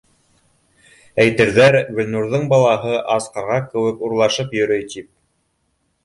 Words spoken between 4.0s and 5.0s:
урлашып йөрөй,